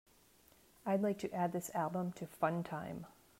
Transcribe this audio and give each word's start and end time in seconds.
I'd 0.83 1.03
like 1.03 1.19
to 1.19 1.31
add 1.31 1.53
this 1.53 1.69
album 1.75 2.11
to 2.13 2.25
funtime. 2.25 3.05